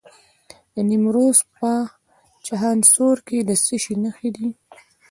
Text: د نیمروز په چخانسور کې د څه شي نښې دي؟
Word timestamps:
د 0.73 0.75
نیمروز 0.89 1.37
په 1.57 1.71
چخانسور 2.45 3.17
کې 3.27 3.37
د 3.49 3.51
څه 3.63 3.75
شي 3.83 3.95
نښې 4.03 4.29
دي؟ 4.35 4.49